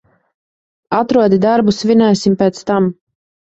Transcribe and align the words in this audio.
Atrodi 1.01 1.39
darbu, 1.45 1.77
svinēsim 1.81 2.41
pēc 2.43 2.65
tam. 2.73 2.91